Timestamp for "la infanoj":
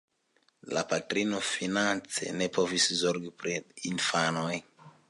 3.61-4.53